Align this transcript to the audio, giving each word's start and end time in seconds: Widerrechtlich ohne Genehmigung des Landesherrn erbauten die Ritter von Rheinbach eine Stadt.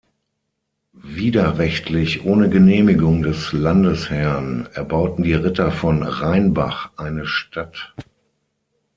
Widerrechtlich 1.03 2.25
ohne 2.25 2.49
Genehmigung 2.49 3.21
des 3.21 3.51
Landesherrn 3.53 4.67
erbauten 4.73 5.21
die 5.21 5.35
Ritter 5.35 5.71
von 5.71 6.01
Rheinbach 6.01 6.89
eine 6.97 7.27
Stadt. 7.27 7.93